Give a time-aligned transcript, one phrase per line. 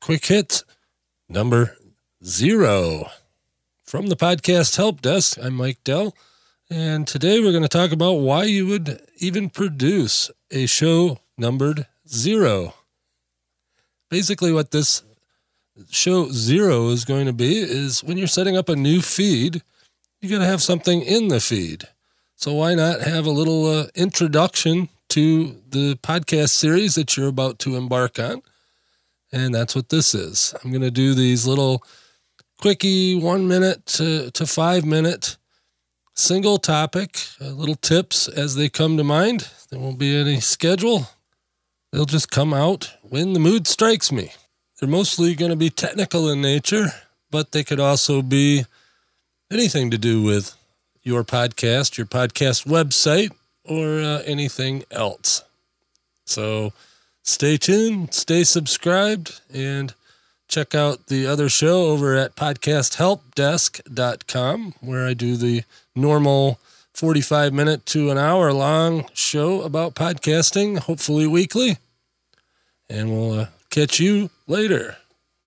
[0.00, 0.64] quick hit
[1.28, 1.76] number
[2.24, 3.10] zero.
[3.84, 6.14] From the podcast help desk, I'm Mike Dell,
[6.70, 11.86] and today we're going to talk about why you would even produce a show numbered
[12.08, 12.74] zero.
[14.08, 15.02] Basically, what this
[15.90, 19.62] show zero is going to be is when you're setting up a new feed,
[20.20, 21.88] you got to have something in the feed.
[22.36, 27.58] So why not have a little uh, introduction to the podcast series that you're about
[27.60, 28.42] to embark on?
[29.32, 30.54] And that's what this is.
[30.62, 31.84] I'm going to do these little
[32.60, 35.36] quickie one minute to, to five minute
[36.14, 39.48] single topic, uh, little tips as they come to mind.
[39.70, 41.08] There won't be any schedule.
[41.92, 44.32] They'll just come out when the mood strikes me.
[44.78, 46.88] They're mostly going to be technical in nature,
[47.30, 48.64] but they could also be
[49.50, 50.56] anything to do with
[51.02, 53.32] your podcast, your podcast website,
[53.64, 55.44] or uh, anything else.
[56.24, 56.72] So
[57.22, 59.94] stay tuned, stay subscribed, and
[60.48, 65.62] check out the other show over at podcasthelpdesk.com, where I do the
[65.94, 66.58] normal
[66.94, 71.78] 45 minute to an hour long show about podcasting, hopefully weekly.
[72.88, 74.96] And we'll uh, catch you later.